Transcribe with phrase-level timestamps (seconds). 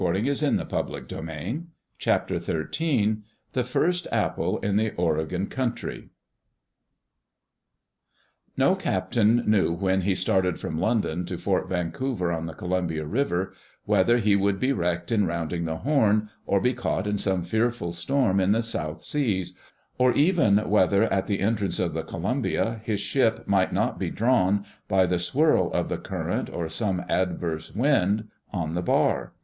[0.01, 1.61] *' n} Digitized by VjOOQ IC
[1.99, 3.17] CHAPTER XIII
[3.53, 6.09] THE FIRST APPLE IN THE OREGON COUNTRY
[8.57, 13.53] NO captain knew when he started from London to Fort Vancouver on the Columbia River
[13.85, 17.93] whether he would be wrecked in rounding the Horn, or be caught in some fearful
[17.93, 19.55] storm in the South Seas;
[19.99, 24.65] or even whether, at the entrance of the Columbia, his ship might not be drawn,
[24.87, 29.33] by the swirl of the current or some adverse wind, on the bar.